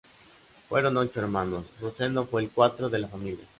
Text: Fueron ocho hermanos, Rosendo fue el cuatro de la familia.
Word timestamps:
Fueron 0.67 0.97
ocho 0.97 1.19
hermanos, 1.19 1.63
Rosendo 1.79 2.25
fue 2.25 2.41
el 2.41 2.49
cuatro 2.49 2.89
de 2.89 2.97
la 2.97 3.07
familia. 3.07 3.45